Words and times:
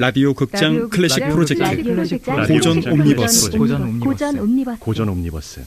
라디오 0.00 0.32
극장 0.32 0.88
클래식 0.90 1.18
라디오 1.18 1.34
프로젝트 1.34 1.60
라디오 1.60 1.94
극장 2.06 2.46
고전 2.46 2.80
클래식 2.80 2.92
옴니버스. 2.92 3.50
고전 3.50 3.82
옴니버스 3.82 4.04
고전 4.04 4.38
옴니버스 4.38 4.78
고전 4.78 5.08
옴니버스. 5.08 5.66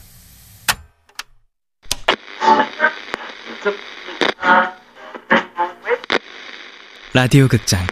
라디오 7.12 7.46
극장 7.46 7.86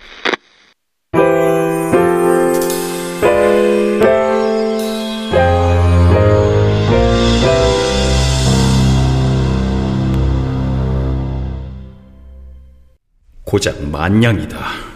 고작 13.44 13.84
만냥이다. 13.90 14.89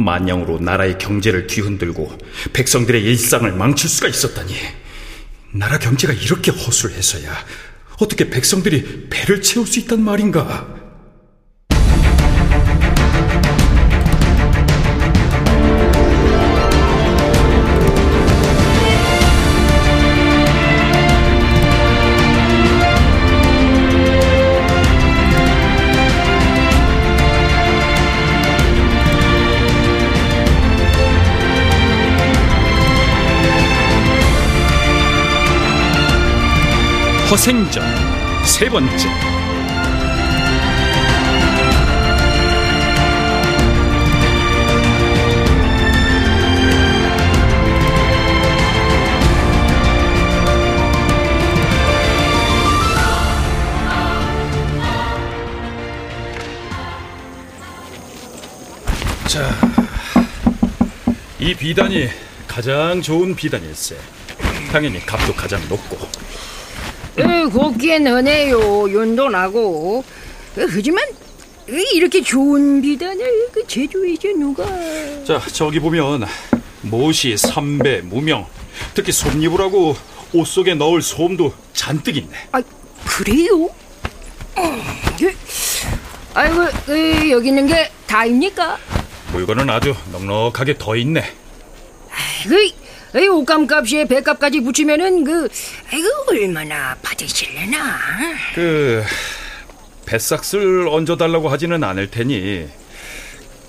만냥으로 0.00 0.58
나라의 0.58 0.98
경제를 0.98 1.46
뒤흔들고 1.46 2.18
백성들의 2.52 3.02
일상을 3.02 3.50
망칠 3.52 3.88
수가 3.88 4.08
있었다니. 4.08 4.54
나라 5.52 5.78
경제가 5.78 6.12
이렇게 6.12 6.50
허술해서야 6.50 7.32
어떻게 8.00 8.30
백성들이 8.30 9.08
배를 9.10 9.42
채울 9.42 9.66
수 9.66 9.78
있단 9.80 10.02
말인가? 10.02 10.79
허생전 37.30 37.84
세 38.44 38.68
번째 38.68 39.08
자, 59.28 59.48
이 61.38 61.54
비단이 61.54 62.08
가장 62.48 63.00
좋은 63.00 63.36
비단일세. 63.36 63.96
당연히 64.72 64.98
값도 65.06 65.32
가장 65.34 65.60
높고. 65.68 65.96
에, 67.20 67.44
곱긴 67.44 68.06
하네요. 68.06 68.92
연도나고. 68.92 70.04
에, 70.58 70.66
하지만 70.68 71.04
에, 71.68 71.82
이렇게 71.94 72.22
좋은 72.22 72.80
비단을 72.82 73.48
그 73.52 73.66
제조이지 73.66 74.34
누가? 74.34 74.64
자, 75.24 75.40
저기 75.52 75.78
보면 75.78 76.26
모시, 76.82 77.36
삼배, 77.36 78.02
무명, 78.04 78.46
특히 78.94 79.12
솜잎을 79.12 79.60
하고 79.60 79.94
옷 80.32 80.46
속에 80.46 80.74
넣을 80.74 81.02
솜도 81.02 81.52
잔뜩 81.72 82.16
있네. 82.16 82.30
아, 82.52 82.62
그래요? 83.04 83.68
아이고, 86.34 86.62
에, 86.92 87.30
여기 87.30 87.48
있는 87.48 87.66
게 87.66 87.90
다입니까? 88.06 88.78
물건은 89.32 89.68
아주 89.68 89.94
넉넉하게 90.12 90.78
더 90.78 90.96
있네. 90.96 91.22
그, 92.48 92.64
이 92.64 92.72
옷감값에 93.14 94.04
배값까지 94.06 94.60
붙이면은 94.60 95.24
그, 95.24 95.48
아이고 95.92 96.08
얼마나 96.30 96.94
받으실래나? 97.02 97.78
그 98.54 99.02
배삭슬 100.06 100.86
얹어달라고 100.88 101.48
하지는 101.48 101.82
않을 101.84 102.10
테니 102.10 102.68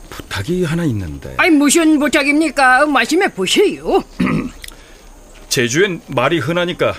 부탁이 0.10 0.64
하나 0.66 0.84
있는데 0.86 1.34
아이 1.38 1.50
무슨 1.50 1.98
부탁입니까? 2.00 2.86
말씀해 2.86 3.30
보세요. 3.34 4.04
제주엔 5.50 6.02
말이 6.08 6.40
흔하니까 6.40 6.96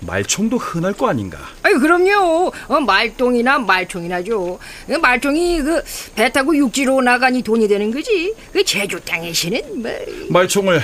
말총도 0.00 0.58
흔할 0.58 0.92
거 0.92 1.08
아닌가? 1.08 1.38
아이 1.62 1.72
그럼요. 1.74 2.52
어, 2.68 2.80
말똥이나 2.80 3.58
말총이나죠. 3.60 4.58
그 4.86 4.92
말총이 4.92 5.62
그 5.62 5.82
배 6.14 6.30
타고 6.30 6.54
육지로 6.56 7.00
나가니 7.00 7.42
돈이 7.42 7.66
되는 7.66 7.90
거지. 7.90 8.34
그 8.52 8.62
제주 8.64 9.00
땅에서는 9.00 9.82
뭐. 9.82 9.90
말총을 10.28 10.80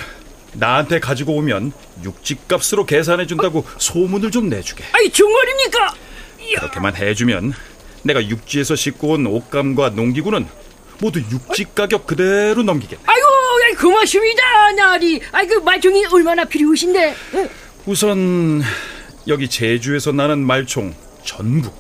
나한테 0.55 1.01
가지고 1.01 1.35
오면 1.37 1.73
육지값으로 2.03 2.87
계산해 2.87 3.27
준다고 3.27 3.65
소문을 3.79 4.31
좀 4.31 4.49
내주게. 4.49 4.85
아이 4.93 5.11
정말입니까? 5.11 5.95
그렇게만 6.57 6.97
해주면 6.97 7.55
내가 8.03 8.27
육지에서 8.27 8.75
싣고 8.75 9.11
온 9.11 9.27
옷감과 9.27 9.91
농기구는 9.91 10.47
모두 11.01 11.21
육지 11.21 11.67
가격 11.75 12.07
그대로 12.07 12.63
넘기겠네. 12.63 13.03
아이고, 13.07 13.27
아이, 13.65 13.75
고맙습니다, 13.75 14.73
나리. 14.73 15.21
아이 15.33 15.47
그 15.47 15.55
말총이 15.55 16.05
얼마나 16.07 16.45
필요하신데? 16.45 17.11
어, 17.11 17.49
우선 17.87 18.63
여기 19.29 19.49
제주에서 19.49 20.13
나는 20.13 20.39
말총 20.41 20.95
전부 21.25 21.71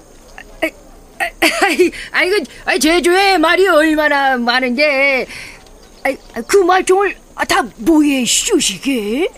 아이, 1.62 1.90
아이 2.12 2.30
그 2.30 2.42
아이, 2.64 2.78
제주에 2.78 3.36
말이 3.38 3.66
얼마나 3.68 4.36
많은데, 4.36 5.26
아이 6.02 6.16
그 6.46 6.56
말총을 6.58 7.16
다 7.44 7.62
뭐에 7.76 8.24
쓰시게? 8.24 9.28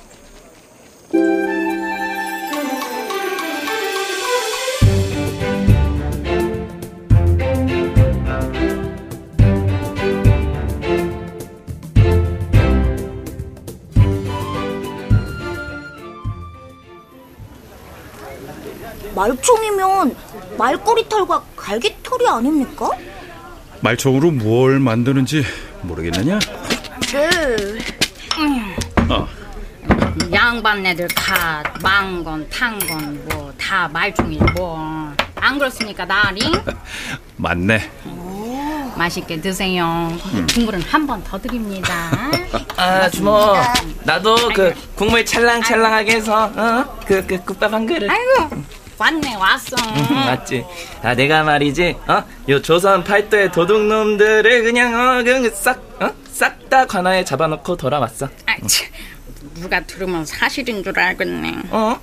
말총이면 19.15 20.17
말꼬리 20.59 21.09
털과 21.09 21.45
갈기 21.55 21.95
털이 22.03 22.27
아닙니까? 22.27 22.91
말총으로 23.81 24.31
뭘 24.31 24.81
만드는지 24.81 25.45
모르겠느냐? 25.83 26.39
네. 27.13 27.92
어, 30.43 30.47
양반네들 30.47 31.09
다 31.09 31.63
망건 31.83 32.49
탄건 32.51 33.29
뭐 33.29 33.53
다 33.59 33.89
말종이 33.89 34.39
뭐 34.57 35.13
안 35.37 35.59
그렇습니까 35.59 36.05
나리? 36.05 36.41
맞네. 37.37 37.91
맛있게 38.97 39.41
드세요. 39.41 40.09
국물은 40.55 40.83
한 40.83 41.05
번 41.07 41.23
더 41.25 41.37
드립니다. 41.41 42.11
아 42.77 43.09
주모. 43.11 43.55
나도 44.05 44.51
그 44.55 44.73
국물 44.95 45.25
찰랑찰랑하게 45.25 46.13
해서 46.13 46.45
어? 46.55 46.99
그, 47.07 47.27
그 47.27 47.39
국밥 47.45 47.73
한 47.73 47.87
그릇. 47.87 48.09
아이고 48.09 48.63
왔네 48.99 49.35
왔어. 49.35 49.75
음, 49.97 50.15
맞지. 50.15 50.65
아 51.03 51.15
내가 51.15 51.43
말이지 51.43 51.97
어? 52.07 52.23
요 52.49 52.63
조선 52.63 53.03
팔도의 53.03 53.51
도둑놈들을 53.51 54.63
그냥 54.63 54.95
어, 54.95 55.23
그냥 55.25 55.51
싹 55.55 55.79
어? 56.01 56.13
싹 56.31 56.69
다 56.71 56.87
관아에 56.87 57.25
잡아놓고 57.25 57.77
돌아왔어. 57.77 58.27
아, 58.47 58.55
참, 58.67 58.87
누가 59.55 59.81
들으면 59.81 60.25
사실인 60.25 60.83
줄 60.83 60.99
알겠네 60.99 61.63
어? 61.71 62.01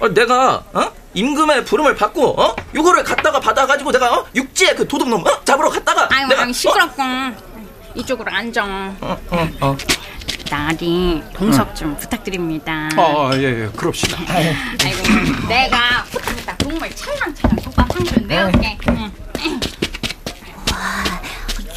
어 0.00 0.08
내가 0.08 0.64
어? 0.72 0.92
임금의 1.14 1.64
부름을 1.64 1.96
받고 1.96 2.40
어? 2.40 2.56
요거를 2.74 3.04
갖다가 3.04 3.40
받아가지고 3.40 3.92
내가 3.92 4.18
어? 4.18 4.26
육지에 4.34 4.74
그 4.74 4.86
도둑놈 4.86 5.26
어? 5.26 5.44
잡으러 5.44 5.68
갔다가 5.70 6.08
아유 6.10 6.26
내가 6.26 6.42
아유 6.42 6.52
시끄럽고 6.52 7.02
이쪽으로 7.94 8.30
앉아 8.30 8.64
어? 9.00 9.18
어? 9.30 9.48
어? 9.60 9.76
나리 10.50 11.22
동석 11.34 11.74
좀 11.74 11.96
부탁드립니다 11.96 12.88
아, 12.96 13.30
예, 13.34 13.64
예, 13.64 13.68
그럽시다. 13.76 14.18
아이고 14.32 15.46
내가 15.46 16.04
후딱 16.10 16.58
국물 16.58 16.90
찰랑찰랑 16.94 17.56
국밥 17.56 17.94
한 17.94 18.04
그릇 18.04 18.26
내올게 18.26 18.78
응. 18.88 19.10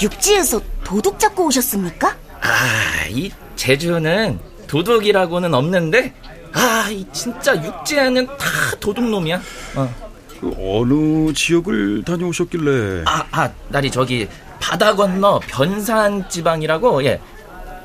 육지에서 0.01 0.62
도둑 0.83 1.19
잡고 1.19 1.45
오셨습니까? 1.45 2.15
아, 2.41 3.06
이 3.09 3.31
제주는 3.56 4.39
도둑이라고는 4.71 5.53
없는데, 5.53 6.13
아, 6.53 6.88
이 6.89 7.06
진짜 7.12 7.62
육지에는 7.62 8.25
다 8.25 8.47
도둑놈이야. 8.79 9.41
어. 9.75 9.95
그 10.39 10.53
어느 10.57 11.33
지역을 11.33 12.03
다녀오셨길래? 12.06 13.03
아, 13.06 13.25
아, 13.31 13.50
나리 13.68 13.91
저기 13.91 14.29
바다 14.62 14.95
건너 14.95 15.41
변산 15.45 16.27
지방이라고, 16.29 17.03
예. 17.03 17.19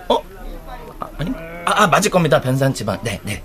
어? 0.08 0.16
아, 1.00 1.08
아니? 1.18 1.30
아, 1.64 1.82
아, 1.82 1.86
맞을 1.88 2.08
겁니다. 2.08 2.40
변산 2.40 2.72
지방. 2.72 2.96
네, 3.02 3.20
네. 3.24 3.42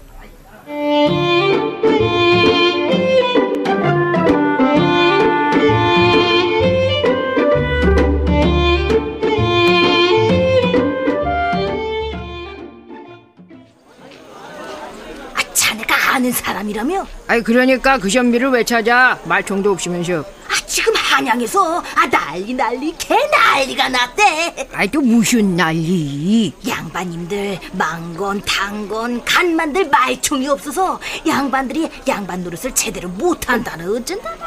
있는 16.31 16.33
사람이라며? 16.33 17.07
아이 17.27 17.41
그러니까 17.41 17.97
그 17.97 18.09
선비를 18.09 18.49
왜 18.49 18.63
찾아? 18.63 19.19
말총도 19.25 19.71
없으면서. 19.71 20.21
아 20.47 20.65
지금 20.65 20.93
한양에서 20.95 21.79
아 21.95 22.09
난리 22.09 22.53
난리 22.53 22.95
개 22.97 23.15
난리가 23.15 23.89
났대. 23.89 24.69
아이 24.73 24.87
또 24.89 25.01
무슨 25.01 25.55
난리? 25.55 26.53
양반님들 26.67 27.59
망건 27.73 28.41
당건 28.45 29.23
간만들 29.25 29.89
말총이 29.89 30.47
없어서 30.47 30.99
양반들이 31.27 31.89
양반 32.07 32.43
노릇을 32.43 32.73
제대로 32.73 33.09
못한다는 33.09 33.97
어쩐다나. 33.97 34.45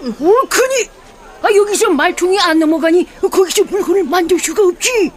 어, 0.00 0.48
그니. 0.48 0.88
아 1.42 1.54
여기서 1.54 1.90
말총이 1.90 2.40
안 2.40 2.58
넘어가니 2.58 3.06
거기서 3.20 3.64
물건을 3.64 4.04
만들 4.04 4.38
수가 4.38 4.62
없지. 4.62 5.10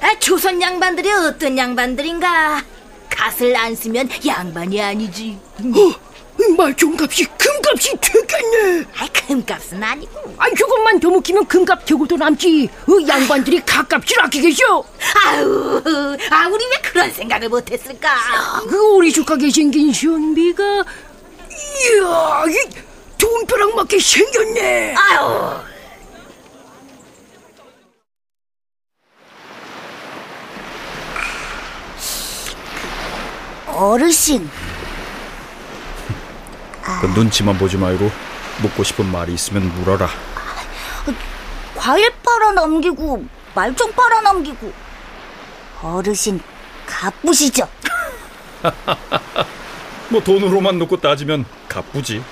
아 0.00 0.18
조선 0.18 0.60
양반들이 0.60 1.12
어떤 1.12 1.58
양반들인가? 1.58 2.62
갓을 3.22 3.54
안 3.54 3.72
쓰면 3.76 4.08
양반이 4.26 4.82
아니지. 4.82 5.38
어, 5.60 6.52
말총 6.56 6.96
값이 6.98 7.24
금값이 7.38 7.96
되겠네. 8.00 8.84
아 8.98 9.06
금값은 9.12 9.80
아니고. 9.80 10.34
아 10.38 10.50
조금만 10.58 10.98
더 10.98 11.08
묵히면 11.08 11.46
금값 11.46 11.84
되고도 11.86 12.16
남지. 12.16 12.68
어, 12.88 13.06
양반들이 13.06 13.60
값값을 13.64 14.20
아끼겠어. 14.22 14.84
아우, 15.24 15.82
아 16.30 16.48
우리 16.48 16.64
왜 16.64 16.76
그런 16.82 17.12
생각을 17.12 17.48
못했을까? 17.48 18.16
그 18.68 18.94
오리숙하게 18.96 19.50
생긴 19.50 19.92
선비가 19.92 20.84
이야 21.48 22.44
이 22.48 22.70
돈벼락 23.18 23.76
맞게 23.76 24.00
생겼네. 24.00 24.94
아유. 24.96 25.60
어르신, 33.72 34.48
그 37.00 37.06
눈치만 37.06 37.56
보지 37.58 37.76
말고 37.78 38.10
묻고 38.60 38.84
싶은 38.84 39.10
말이 39.10 39.34
있으면 39.34 39.72
물어라. 39.74 40.08
과일 41.74 42.12
팔아 42.22 42.52
넘기고 42.52 43.24
말총 43.54 43.92
팔아 43.92 44.20
넘기고 44.20 44.72
어르신 45.82 46.40
가쁘시죠? 46.86 47.68
뭐 50.10 50.22
돈으로만 50.22 50.78
놓고 50.78 51.00
따지면 51.00 51.44
갚부지. 51.68 52.22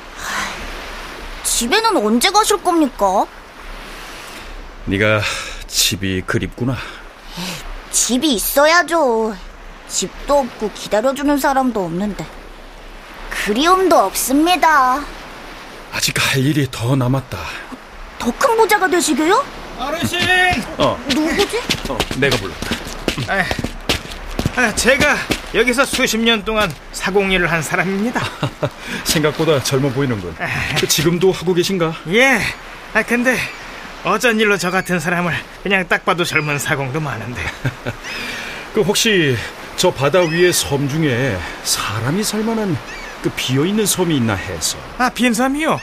집에는 1.43 1.97
언제 1.97 2.31
가실 2.31 2.63
겁니까? 2.63 3.27
네가 4.85 5.21
집이 5.67 6.23
그립구나. 6.27 6.77
집이 7.91 8.35
있어야죠. 8.35 9.35
집도 9.91 10.39
없고 10.39 10.71
기다려주는 10.73 11.37
사람도 11.37 11.85
없는데 11.85 12.25
그리움도 13.45 13.97
없습니다. 13.97 15.05
아직 15.93 16.15
할 16.19 16.45
일이 16.45 16.67
더 16.71 16.95
남았다. 16.95 17.39
더큰 18.19 18.57
부자가 18.57 18.89
되시게요? 18.89 19.45
어르신! 19.79 20.19
어, 20.79 20.99
누구지? 21.09 21.59
어 21.89 21.99
내가 22.19 22.37
불렀다. 22.37 22.77
아, 24.57 24.75
제가 24.75 25.17
여기서 25.55 25.85
수십 25.85 26.19
년 26.19 26.45
동안 26.45 26.73
사공일을 26.93 27.51
한 27.51 27.63
사람입니다. 27.63 28.21
생각보다 29.05 29.63
젊어 29.63 29.89
보이는군. 29.91 30.37
그 30.79 30.87
지금도 30.87 31.33
하고 31.33 31.55
계신가? 31.55 31.95
예. 32.09 32.41
아, 32.93 33.03
근데 33.03 33.37
어쩐 34.05 34.39
일로 34.39 34.57
저 34.59 34.71
같은 34.71 35.01
사람을 35.01 35.35
그냥 35.63 35.87
딱 35.89 36.05
봐도 36.05 36.25
젊은 36.25 36.59
사공도 36.59 37.01
많은데. 37.01 37.41
그 38.75 38.83
혹시 38.83 39.37
저 39.81 39.91
바다 39.91 40.21
위의 40.21 40.53
섬 40.53 40.87
중에 40.91 41.39
사람이 41.63 42.23
살만한 42.23 42.77
그 43.23 43.31
비어 43.31 43.65
있는 43.65 43.87
섬이 43.87 44.15
있나 44.15 44.35
해서 44.35 44.77
아, 44.99 45.09
빈섬이요? 45.09 45.81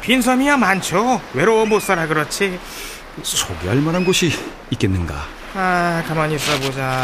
빈섬이야 0.00 0.56
많죠. 0.56 1.20
외로워 1.34 1.66
못 1.66 1.80
살아 1.82 2.06
그렇지. 2.06 2.58
소개할 3.22 3.76
만한 3.76 4.06
곳이 4.06 4.32
있겠는가? 4.70 5.26
아, 5.54 6.02
가만히 6.08 6.36
있어보자. 6.36 7.02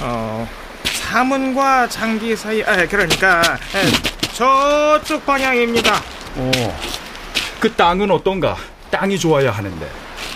어, 0.00 0.48
사문과 0.82 1.88
장기 1.88 2.34
사이, 2.34 2.60
아, 2.64 2.84
그러니까 2.88 3.40
에, 3.76 4.32
저쪽 4.32 5.24
방향입니다. 5.24 5.94
어, 6.38 6.80
그 7.60 7.72
땅은 7.72 8.10
어떤가? 8.10 8.56
땅이 8.90 9.16
좋아야 9.16 9.52
하는데. 9.52 9.88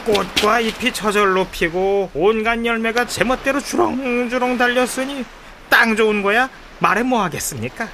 꽃과 0.07 0.61
잎이 0.61 0.93
저절로 0.93 1.47
피고 1.49 2.09
온갖 2.15 2.65
열매가 2.65 3.07
제멋대로 3.07 3.61
주렁주렁 3.61 4.57
달렸으니 4.57 5.25
땅 5.69 5.97
좋은 5.97 6.23
거야 6.23 6.49
말해 6.79 7.03
뭐 7.03 7.23
하겠습니까? 7.25 7.89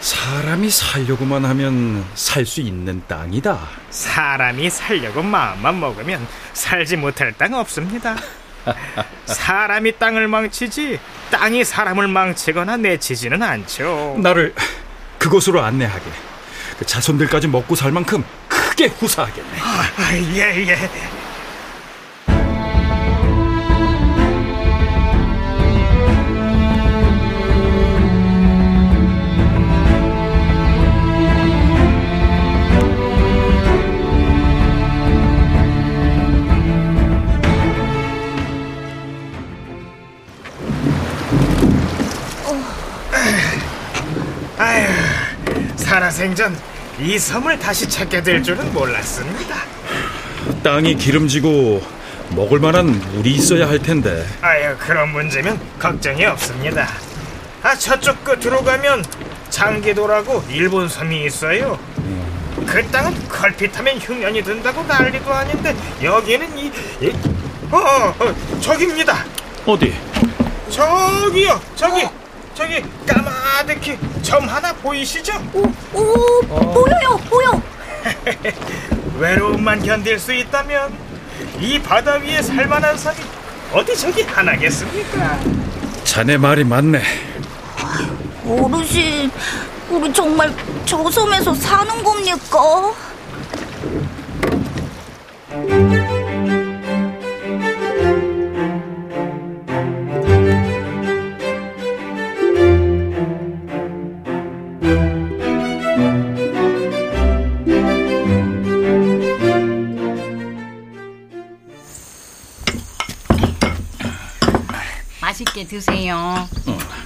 사람이 0.00 0.70
살려고만 0.70 1.44
하면 1.46 2.04
살 2.14 2.44
수 2.46 2.60
있는 2.60 3.02
땅이다. 3.08 3.58
사람이 3.90 4.70
살려고 4.70 5.22
마음만 5.22 5.80
먹으면 5.80 6.26
살지 6.52 6.96
못할 6.98 7.32
땅 7.32 7.54
없습니다. 7.54 8.16
사람이 9.26 9.98
땅을 9.98 10.28
망치지 10.28 11.00
땅이 11.30 11.64
사람을 11.64 12.06
망치거나 12.08 12.76
내치지는 12.76 13.42
않죠. 13.42 14.16
나를 14.22 14.54
그곳으로 15.18 15.62
안내하게. 15.62 16.04
그 16.78 16.86
자손들까지 16.86 17.48
먹고 17.48 17.74
살 17.74 17.90
만큼 17.90 18.22
크게 18.78 18.94
후사하겠네. 18.94 19.58
아, 19.60 20.14
예, 20.34 20.68
예. 20.68 20.88
아휴, 44.56 45.76
살아생전 45.76 46.67
이 47.00 47.18
섬을 47.18 47.58
다시 47.58 47.88
찾게 47.88 48.22
될 48.22 48.42
줄은 48.42 48.72
몰랐습니다. 48.72 49.56
땅이 50.62 50.96
기름지고 50.96 51.82
먹을 52.30 52.58
만한 52.58 53.00
물이 53.14 53.30
있어야 53.34 53.68
할 53.68 53.78
텐데. 53.78 54.26
아유, 54.40 54.74
그런 54.78 55.10
문제면 55.10 55.58
걱정이 55.78 56.24
없습니다. 56.24 56.88
아, 57.62 57.74
저쪽 57.76 58.22
끝으로 58.24 58.62
가면 58.62 59.04
장기도라고 59.50 60.44
일본 60.50 60.88
섬이 60.88 61.24
있어요. 61.26 61.78
그 62.66 62.84
땅은 62.90 63.28
걸핏하면 63.28 63.98
흉년이 63.98 64.42
든다고 64.42 64.82
난리도 64.82 65.32
아닌데 65.32 65.74
여기는 66.02 66.58
이, 66.58 66.72
이 67.00 67.12
어, 67.70 68.14
어, 68.18 68.60
저기입니다. 68.60 69.24
어디? 69.64 69.94
저기요, 70.70 71.60
저기, 71.76 72.06
저기 72.58 72.82
까마득히 73.06 73.96
점 74.20 74.48
하나 74.48 74.72
보이시죠? 74.72 75.32
오, 75.54 75.62
오, 75.92 76.40
보여요, 76.48 77.16
보여. 77.30 77.62
외로움만 79.16 79.80
견딜 79.80 80.18
수 80.18 80.34
있다면 80.34 80.92
이 81.60 81.80
바다 81.80 82.14
위에 82.14 82.42
살만한 82.42 82.98
섬이 82.98 83.16
어디 83.72 83.96
저기 83.96 84.22
하나겠습니까? 84.22 85.38
자네 86.02 86.36
말이 86.36 86.64
맞네. 86.64 87.00
어르신, 88.44 89.30
우리 89.88 90.12
정말 90.12 90.52
저 90.84 91.08
섬에서 91.08 91.54
사는 91.54 92.02
겁니까? 92.02 92.92
드세요. 115.68 116.48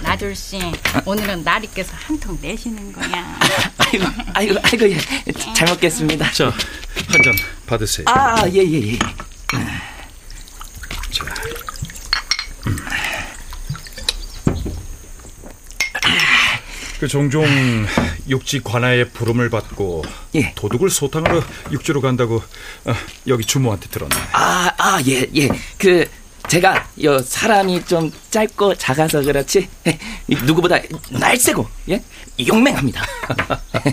나졸씨, 0.01 0.59
오늘은 1.05 1.43
나리께서 1.43 1.93
한 1.95 2.19
통 2.19 2.37
내시는 2.41 2.91
거야. 2.93 3.37
아이고, 3.77 4.05
아이고, 4.33 4.59
아이고, 4.63 4.89
예. 4.91 4.97
잘 5.53 5.67
먹겠습니다. 5.67 6.31
자, 6.31 6.45
한 7.09 7.21
잔 7.23 7.33
받으세요. 7.67 8.05
아, 8.07 8.47
예, 8.49 8.57
예, 8.59 8.93
예. 8.93 8.97
자, 8.99 9.13
그 16.99 17.07
종종 17.07 17.45
육지 18.29 18.61
관아의 18.63 19.09
부름을 19.09 19.49
받고 19.49 20.05
예. 20.35 20.53
도둑을 20.55 20.89
소탕하러 20.89 21.43
육지로 21.71 21.99
간다고 21.99 22.41
어, 22.85 22.93
여기 23.27 23.43
주모한테 23.43 23.89
들었네. 23.89 24.15
아, 24.31 24.71
아, 24.77 25.01
예, 25.05 25.27
예. 25.35 25.49
그, 25.77 26.05
제가 26.53 26.87
요 27.03 27.17
사람이 27.17 27.83
좀 27.85 28.11
짧고 28.29 28.75
작아서 28.75 29.23
그렇지 29.23 29.67
이 30.27 30.35
누구보다 30.45 30.77
날쌔고 31.09 31.67
예 31.89 32.03
용맹합니다. 32.47 33.03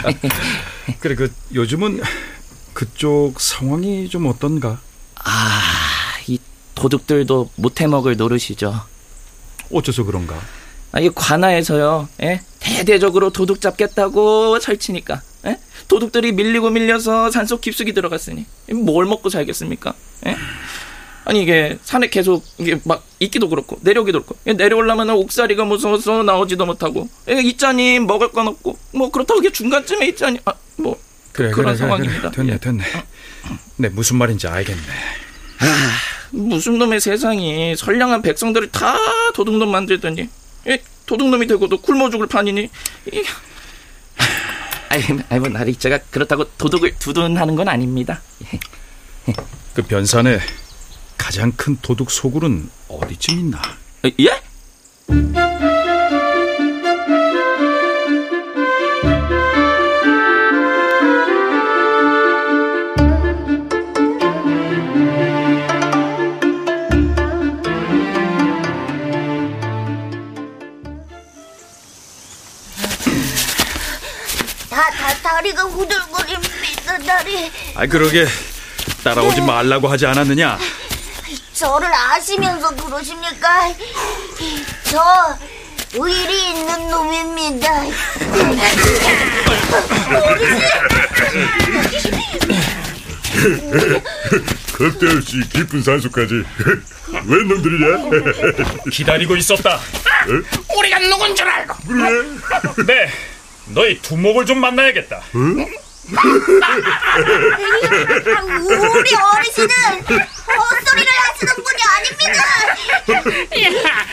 그래 1.01 1.15
그 1.15 1.33
요즘은 1.55 2.03
그쪽 2.75 3.41
상황이 3.41 4.11
좀 4.11 4.27
어떤가? 4.27 4.79
아, 5.25 5.61
이 6.27 6.39
도둑들도 6.75 7.51
못해 7.57 7.87
먹을 7.87 8.19
노릇이죠. 8.19 8.85
어째서 9.73 10.05
그런가? 10.05 10.39
아, 10.93 11.01
이 11.01 11.09
관아에서요, 11.15 12.09
예? 12.25 12.43
대대적으로 12.59 13.31
도둑 13.31 13.63
잡겠다고 13.63 14.59
설치니까, 14.61 15.23
예? 15.47 15.59
도둑들이 15.89 16.33
밀리고 16.33 16.69
밀려서 16.69 17.31
산속 17.31 17.61
깊숙이 17.63 17.95
들어갔으니, 17.95 18.45
뭘 18.75 19.07
먹고 19.07 19.31
살겠습니까? 19.31 19.95
예? 20.27 20.37
아니, 21.25 21.43
이게 21.43 21.79
산에 21.83 22.09
계속, 22.09 22.45
이게 22.59 22.81
막, 22.85 23.05
있기도 23.21 23.49
그렇고, 23.49 23.79
내려오기도 23.83 24.23
그렇고, 24.23 24.37
예, 24.47 24.53
내려오려면 24.53 25.11
옥살이가 25.11 25.65
무서워서 25.65 26.23
나오지도 26.23 26.67
못하고, 26.67 27.09
예, 27.29 27.41
있자니 27.41 28.01
먹을 28.01 28.31
건 28.33 28.49
없고, 28.49 28.79
뭐, 28.93 29.11
그렇다고 29.11 29.41
이게 29.41 29.51
중간쯤에 29.51 30.09
있자니, 30.09 30.41
아, 30.47 30.55
뭐, 30.77 30.99
그래 31.33 31.51
그런 31.51 31.75
그래, 31.75 31.77
상황입니다. 31.77 32.31
그래. 32.31 32.31
됐네 32.33 32.53
예. 32.53 32.59
됐네. 32.59 32.85
네 33.77 33.89
무슨 33.89 34.17
말인지 34.17 34.49
알겠네. 34.49 34.83
무슨 36.31 36.79
놈의 36.79 37.01
세상이 37.01 37.77
선량한 37.77 38.23
백성들을 38.23 38.71
다 38.71 38.97
도둑놈 39.35 39.71
만들더니 39.71 40.29
예, 40.67 40.83
도둑놈이 41.07 41.47
되고도 41.47 41.81
굶어 41.81 42.11
죽을 42.11 42.27
판이니 42.27 42.69
이... 43.13 43.25
아이, 44.91 45.03
아이 45.29 45.39
뭐 45.39 45.49
나리 45.49 45.75
제가 45.75 45.99
그렇다고 46.11 46.45
도둑을 46.59 46.97
두둔하는 46.99 47.55
건 47.57 47.69
아닙니다. 47.69 48.21
그 49.75 49.83
변산에 49.83 50.39
가장 51.21 51.53
큰 51.53 51.77
도둑 51.83 52.11
소굴은 52.11 52.71
어디쯤 52.89 53.39
있나? 53.39 53.61
예? 54.21 54.41
다, 74.69 74.91
다, 74.91 75.15
다리가 75.23 75.63
후들거립니다, 75.65 76.99
다리. 77.07 77.51
아 77.75 77.87
그러게 77.87 78.27
따라오지 79.03 79.41
말라고 79.43 79.89
하지 79.89 80.07
않았느냐? 80.07 80.59
저를 81.61 81.93
아시면서 81.93 82.75
그러십니까? 82.75 83.75
저 84.85 85.37
의리 85.93 86.53
있는 86.53 86.89
놈입니다. 86.89 87.83
겁대 94.73 95.07
없이 95.15 95.41
깊은 95.53 95.83
산속까지 95.83 96.43
웬 97.27 97.49
놈들이냐? 97.49 98.09
기다리고 98.91 99.37
있었다. 99.37 99.81
우리가 100.79 100.99
누군 100.99 101.37
줄 101.37 101.47
알고. 101.47 101.75
네, 102.87 103.11
너희 103.75 104.01
두목을 104.01 104.47
좀 104.47 104.63
만나야겠다. 104.63 105.21
아, 106.17 106.33
우리 108.43 109.15
어르신은 109.15 109.69
헛 110.09 110.80
소리를 110.91 111.13
하시는 111.13 111.55
분이 111.55 111.79
아닙니다. 111.97 112.43
야, 113.89 114.07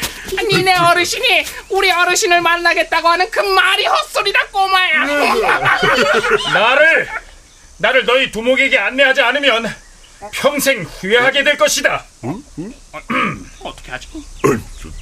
니네 0.44 0.76
어르신이 0.76 1.46
우리 1.70 1.92
어르신을 1.92 2.42
만나겠다고 2.42 3.08
하는 3.08 3.30
그 3.32 3.40
말이 3.40 3.86
헛소리다 3.86 4.48
꼬마야. 4.48 5.06
나를 6.54 7.10
나를 7.78 8.06
너희 8.06 8.32
두목에게 8.32 8.78
안내하지 8.78 9.22
않으면 9.22 9.74
평생 10.34 10.84
후회하게 10.84 11.44
될 11.44 11.58
것이다. 11.58 12.04
어떻게 13.64 13.92
하지? 13.92 14.08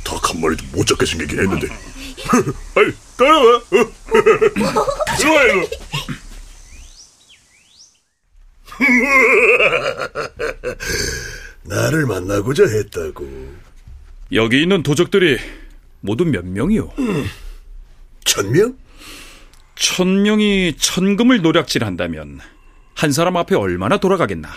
닭한 0.04 0.42
마리도 0.42 0.64
못 0.72 0.86
잡게 0.86 1.06
생기긴 1.06 1.40
했는데. 1.40 1.68
아이, 2.76 2.92
따라와. 3.18 3.56
어. 3.58 3.64
일로와, 5.20 5.44
일로. 5.44 5.68
나를 11.66 12.06
만나고자 12.06 12.64
했다고. 12.64 13.28
여기 14.34 14.62
있는 14.62 14.84
도적들이 14.84 15.38
모두 16.02 16.26
몇 16.26 16.46
명이요? 16.46 16.92
천명? 18.24 18.78
천 19.76 20.24
명이 20.24 20.76
천금을 20.78 21.42
노략질한다면 21.42 22.40
한 22.94 23.12
사람 23.12 23.38
앞에 23.38 23.56
얼마나 23.56 23.98
돌아가겠나? 23.98 24.50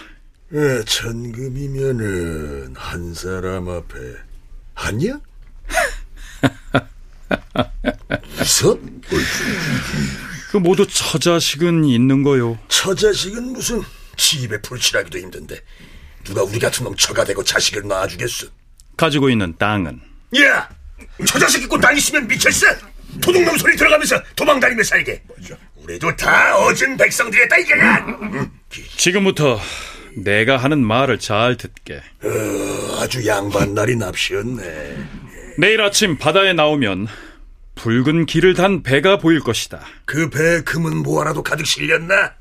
에, 0.53 0.85
천금이면은 0.85 2.75
한 2.77 3.15
사람 3.15 3.69
앞에 3.69 3.99
한냐? 4.75 5.21
웃어? 8.41 8.79
그 10.51 10.57
모두 10.57 10.87
처자식은 10.87 11.85
있는 11.85 12.23
거요. 12.23 12.59
처자식은 12.69 13.53
무슨 13.53 13.83
집에 14.17 14.61
풀칠하기도 14.63 15.19
힘든데 15.19 15.61
누가 16.29 16.43
우리 16.43 16.59
같은 16.59 16.85
놈 16.85 16.95
처가 16.95 17.25
되고 17.25 17.43
자식을 17.43 17.89
낳아주겠어? 17.89 18.47
가지고 18.97 19.31
있는 19.31 19.55
땅은 19.57 20.01
야! 20.43 20.69
처자식 21.27 21.63
있고 21.63 21.81
땅 21.81 21.97
있으면 21.97 22.27
미쳤어? 22.29 22.67
도둑놈 23.23 23.57
소리 23.57 23.75
들어가면서 23.77 24.23
도망다니며 24.37 24.83
살게 24.83 25.23
우리도 25.77 26.15
다 26.17 26.57
어진 26.59 26.97
백성들이었다 26.99 27.57
이거야 27.57 28.07
지금부터 28.97 29.59
내가 30.17 30.57
하는 30.57 30.85
말을 30.85 31.19
잘 31.19 31.57
듣게. 31.57 32.03
어, 32.23 33.01
아주 33.01 33.25
양반 33.27 33.73
날이 33.73 33.97
납시였네 33.97 34.97
내일 35.59 35.81
아침 35.81 36.19
바다에 36.19 36.53
나오면 36.53 37.07
붉은 37.77 38.27
길을 38.27 38.55
단 38.55 38.83
배가 38.83 39.19
보일 39.19 39.41
것이다. 39.41 39.81
그 40.05 40.29
배에 40.29 40.61
금은 40.63 40.99
뭐하라도 40.99 41.43
가득 41.43 41.65
실렸나? 41.67 42.33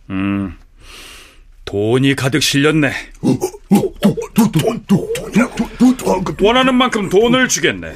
돈이 1.71 2.15
가득 2.15 2.41
실렸네. 2.41 2.93
돈, 3.21 3.38
돈, 3.69 4.51
돈, 4.51 4.51
돈, 4.88 5.13
돈이라고 5.13 5.55
돈, 5.77 5.97
돈, 5.97 6.24
돈, 6.24 6.36
원하는 6.47 6.74
만큼 6.75 7.09
돈을 7.09 7.50
주겠네. 7.50 7.93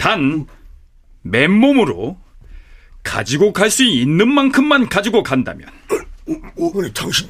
단 0.00 0.46
맨몸으로 1.22 2.16
가지고 3.02 3.52
갈 3.52 3.70
수 3.70 3.84
있는 3.84 4.28
만큼만 4.32 4.88
가지고 4.88 5.22
간다면 5.22 5.68
당신 6.94 7.28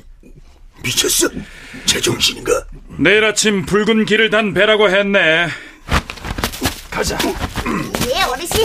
미쳤어? 0.84 1.28
제정신인가? 1.86 2.66
내일 2.98 3.24
아침 3.24 3.66
붉은 3.66 4.04
길을 4.04 4.30
단 4.30 4.54
배라고 4.54 4.88
했네. 4.90 5.48
가자. 6.88 7.18
예, 8.14 8.22
어르신. 8.22 8.58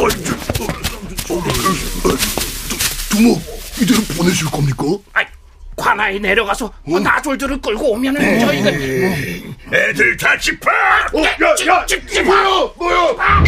두목 3.10 3.42
이대로 3.82 4.00
보내줄 4.16 4.52
겁니까? 4.52 4.84
아이, 5.14 5.26
관아에 5.90 6.20
내려가서 6.20 6.72
나졸들을 6.86 7.62
끌고 7.62 7.94
오면은 7.94 8.40
저희가 8.40 8.70
애들 8.70 10.18
다 10.18 10.38
집합! 10.38 10.72
야, 11.16 11.74
야, 11.74 11.86
집, 11.88 12.08
집, 12.08 12.24
뭐야? 12.24 12.70
뭐야? 12.76 13.44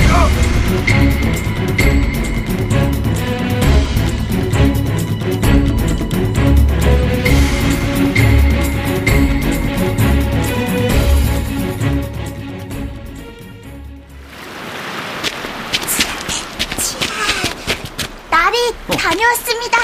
딸이 18.29 18.57
다녀왔습니다. 18.97 19.77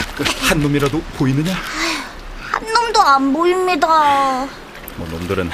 한 0.50 0.60
놈이라도 0.62 1.02
보이느냐? 1.18 1.54
한 2.68 2.74
놈도 2.74 3.02
안 3.02 3.32
보입니다. 3.34 3.88
뭐 4.98 5.08
놈들은 5.10 5.50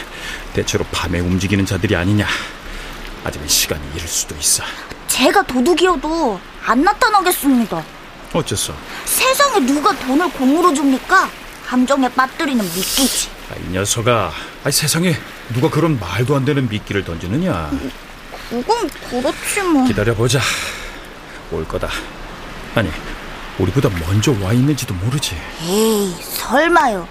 대체로 0.54 0.84
밤에 0.92 1.20
움직이는 1.20 1.64
자들이 1.66 1.96
아니냐. 1.96 2.26
아직은 3.24 3.48
시간이 3.48 3.82
이를 3.96 4.08
수도 4.08 4.36
있어. 4.36 4.64
제가 5.08 5.44
도둑이어도 5.44 6.40
안 6.66 6.84
나타나겠습니다. 6.84 7.84
어째서? 8.34 8.74
세상에 9.06 9.60
누가 9.60 9.94
돈을 10.00 10.32
공으로 10.32 10.74
줍니까? 10.74 11.30
함정에 11.66 12.10
빠뜨리는 12.10 12.64
미끼지. 12.66 13.30
아, 13.52 13.56
이 13.58 13.72
녀석아. 13.72 14.32
아, 14.64 14.72
세상에 14.72 15.16
누가 15.54 15.70
그런 15.70 16.00
말도 16.00 16.36
안 16.36 16.44
되는 16.46 16.68
미끼를 16.68 17.04
던지느냐. 17.04 17.72
그건 18.50 18.90
그렇지 19.10 19.62
뭐. 19.62 19.86
기다려 19.86 20.16
보자. 20.16 20.40
올 21.52 21.68
거다. 21.68 21.90
아니, 22.76 22.90
우리보다 23.60 23.90
먼저 23.90 24.34
와 24.42 24.52
있는지도 24.54 24.94
모르지. 24.96 25.36
에이, 25.68 26.16
설마요. 26.20 27.08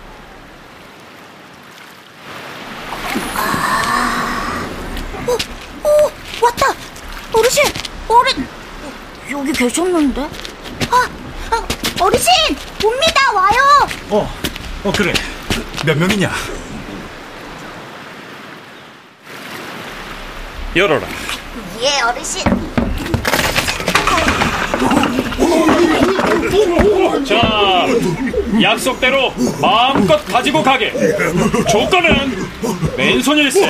아. 3.36 4.66
어, 5.26 5.38
어르신, 7.32 7.62
어른 8.08 8.48
여기 9.30 9.52
계셨는데? 9.52 10.22
아, 10.90 11.08
아, 11.50 11.66
어르신, 12.00 12.30
옵니다, 12.84 13.32
와요. 13.32 13.88
어, 14.10 14.34
어 14.84 14.92
그래. 14.92 15.12
몇 15.84 15.96
명이냐? 15.96 16.30
열어라. 20.74 21.06
예, 21.80 22.00
어르신. 22.00 22.42
자, 27.24 27.86
약속대로 28.60 29.32
마음껏 29.60 30.24
가지고 30.26 30.62
가게. 30.62 30.92
조건은 31.70 32.36
맨손일세. 32.96 33.60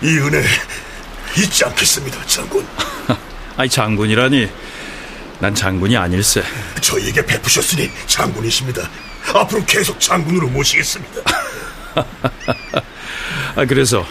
이 0.00 0.16
은혜 0.18 0.44
잊지 1.36 1.64
않겠습니다, 1.64 2.24
장군. 2.26 2.64
아니 3.56 3.68
장군이라니. 3.68 4.48
난 5.40 5.54
장군이 5.54 5.96
아닐세. 5.96 6.42
저희에게 6.80 7.24
베푸셨으니 7.24 7.90
장군이십니다. 8.06 8.88
앞으로 9.34 9.64
계속 9.64 10.00
장군으로 10.00 10.48
모시겠습니다. 10.48 11.20
아 13.56 13.64
그래서 13.66 14.06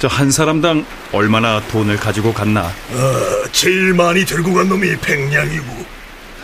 저 0.00 0.08
한 0.08 0.30
사람당 0.30 0.84
얼마나 1.12 1.60
돈을 1.68 1.96
가지고 1.96 2.32
갔나? 2.34 2.62
아, 2.64 3.44
제일 3.52 3.94
많이 3.94 4.24
들고 4.24 4.52
간 4.52 4.68
놈이 4.68 4.96
백냥이고 4.98 5.86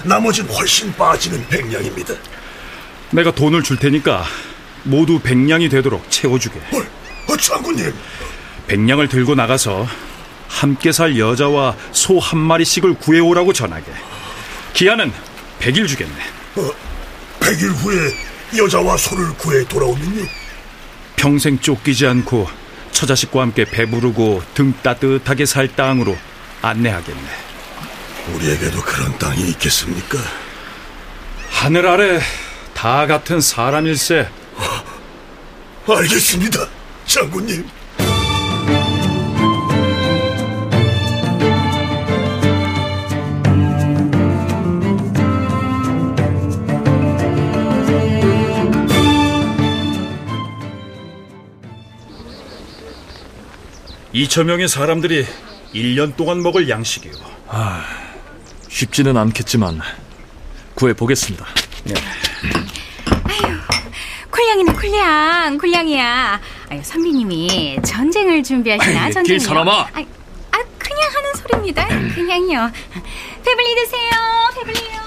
나머지는 0.05 0.51
훨씬 0.55 0.93
빠지는 0.95 1.47
백냥입니다. 1.49 2.15
내가 3.11 3.31
돈을 3.33 3.63
줄 3.63 3.77
테니까 3.79 4.25
모두 4.85 5.19
백냥이 5.19 5.69
되도록 5.69 6.09
채워주게. 6.11 6.59
헐, 6.73 6.89
어, 7.29 7.37
장군님, 7.37 7.93
백냥을 8.69 9.09
들고 9.09 9.35
나가서 9.35 9.87
함께 10.49 10.91
살 10.93 11.19
여자와 11.19 11.77
소 11.93 12.19
한 12.19 12.39
마리씩을 12.39 12.95
구해오라고 12.95 13.53
전하게. 13.53 13.93
기한은 14.75 15.13
100일 15.61 15.87
주겠네. 15.89 16.15
어, 16.57 16.71
100일 17.41 17.69
후에 17.77 18.15
여자와 18.63 18.97
소를 18.97 19.29
구해 19.35 19.65
돌아오면요. 19.65 20.27
평생 21.17 21.59
쫓기지 21.59 22.07
않고 22.07 22.49
처자식과 22.93 23.43
함께 23.43 23.65
배부르고 23.65 24.43
등 24.55 24.73
따뜻하게 24.83 25.47
살 25.47 25.69
땅으로 25.69 26.17
안내하겠네. 26.63 27.29
우리에게도 28.35 28.81
그런 28.83 29.17
땅이 29.19 29.49
있겠습니까? 29.51 30.19
하늘 31.51 31.87
아래 31.87 32.21
다 32.75 33.07
같은 33.07 33.41
사람일세. 33.41 34.29
알겠습니다, 35.89 36.69
장군님. 37.07 37.69
이천 54.21 54.49
명의 54.49 54.69
사람들이 54.69 55.25
1년 55.75 56.15
동안 56.15 56.43
먹을 56.43 56.69
양식이요. 56.69 57.13
쉽지는 58.69 59.17
않겠지만 59.17 59.81
구해 60.75 60.93
보겠습니다. 60.93 61.47
쿨량이네 64.31 64.73
쿨량 64.75 65.57
쿨량이야 65.57 66.39
아유 66.69 66.81
선비님이 66.83 67.79
전쟁을 67.83 68.43
준비하시나 68.43 69.05
아이, 69.05 69.13
전쟁이요 69.13 69.39
길 69.39 69.41
사람아. 69.41 69.73
아, 69.73 69.89
아 69.95 70.59
그냥 70.79 71.11
하는 71.15 71.35
소리입니다 71.35 71.89
그냥요 72.15 72.71
배불리 73.45 73.75
드세요 73.75 74.11
배불리요 74.55 75.01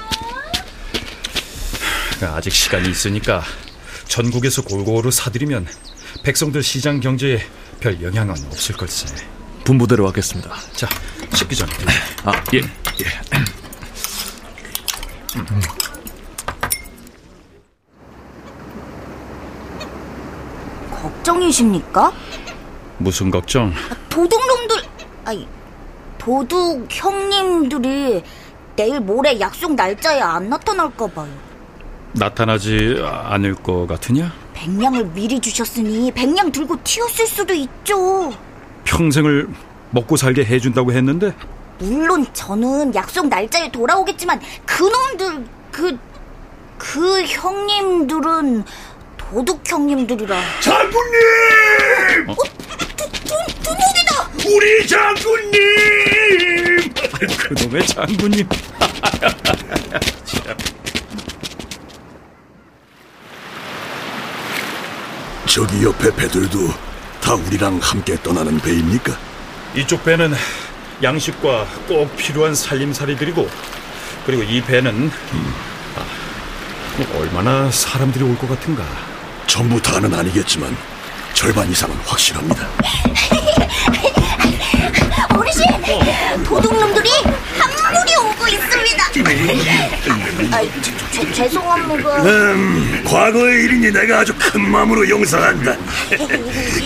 아직 2.35 2.51
시간이 2.51 2.89
있으니까 2.89 3.43
전국에서 4.07 4.63
골고루 4.63 5.11
사들이면 5.11 5.67
백성들 6.23 6.63
시장 6.63 6.99
경제에 6.99 7.45
별 7.83 8.01
영향은 8.01 8.33
없을 8.49 8.77
걸세. 8.77 9.13
분부대로 9.65 10.07
하겠습니다. 10.07 10.55
자, 10.71 10.87
식기 11.33 11.53
전에. 11.53 11.69
아, 12.23 12.31
예, 12.53 12.59
예. 12.59 12.63
걱정이십니까? 20.89 22.13
무슨 22.99 23.29
걱정? 23.29 23.73
도둑놈들, 24.07 24.77
아니, 25.25 25.45
도둑 26.17 26.87
형님들이 26.89 28.23
내일 28.77 29.01
모레 29.01 29.41
약속 29.41 29.75
날짜에 29.75 30.21
안 30.21 30.47
나타날까 30.47 31.07
봐요. 31.07 31.27
나타나지 32.13 33.03
않을 33.03 33.55
것 33.55 33.87
같으냐? 33.87 34.42
백냥을 34.53 35.05
미리 35.07 35.39
주셨으니 35.39 36.11
백냥 36.11 36.51
들고 36.51 36.77
튀었을 36.83 37.27
수도 37.27 37.53
있죠. 37.53 38.33
평생을 38.85 39.49
먹고 39.91 40.17
살게 40.17 40.45
해준다고 40.45 40.91
했는데 40.91 41.33
물론 41.79 42.25
저는 42.33 42.95
약속 42.95 43.27
날짜에 43.27 43.71
돌아오겠지만 43.71 44.39
그놈들 44.65 45.45
그 45.71 45.97
그 46.83 47.23
형님들은 47.23 48.65
도둑 49.17 49.61
형님들이라 49.65 50.37
장군님! 50.59 50.99
어? 52.27 52.35
두, 52.35 52.43
두, 53.23 53.33
두목이다! 53.63 54.29
우리 54.45 54.85
장군님! 54.87 56.93
그놈의 57.39 57.87
장군님. 57.87 58.47
저기 65.53 65.83
옆에 65.83 66.09
배들도 66.15 66.67
다 67.21 67.35
우리랑 67.35 67.77
함께 67.79 68.17
떠나는 68.23 68.59
배입니까? 68.59 69.15
이쪽 69.75 70.03
배는 70.03 70.33
양식과 71.03 71.67
꼭 71.87 72.17
필요한 72.17 72.55
살림살이들이고 72.55 73.47
그리고 74.25 74.41
이 74.41 74.61
배는 74.63 75.11
아, 75.95 76.03
얼마나 77.19 77.69
사람들이 77.69 78.23
올 78.23 78.35
것 78.37 78.49
같은가? 78.49 78.83
전부 79.45 79.79
다는 79.79 80.11
아니겠지만 80.13 80.75
절반 81.35 81.69
이상은 81.69 81.95
확실합니다. 82.05 82.67
어르신! 85.37 85.65
도둑놈들이 86.43 87.09
한 87.59 87.69
무리 87.93 88.15
오 88.17 88.32
고 88.83 88.85
있습니다. 88.85 90.57
아, 90.57 90.61
제, 91.11 91.31
죄송합니다. 91.31 92.23
음, 92.23 93.03
과거의 93.05 93.63
일이니 93.63 93.91
내가 93.91 94.19
아주 94.19 94.33
큰 94.37 94.69
마음으로 94.69 95.07
용서한다. 95.07 95.77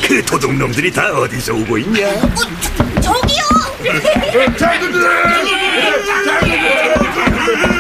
그 0.08 0.24
도둑놈들이 0.24 0.92
다 0.92 1.10
어디서 1.12 1.56
오고 1.56 1.78
있냐? 1.80 2.08
어, 2.08 2.32
저, 2.36 3.02
저기요! 3.02 3.44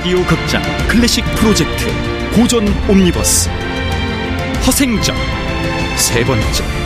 라디오 0.00 0.24
극장 0.24 0.62
클래식 0.88 1.22
프로젝트 1.34 1.84
고전 2.34 2.66
옴니버스. 2.88 3.50
허생전 4.66 5.14
세 5.98 6.24
번째 6.24 6.79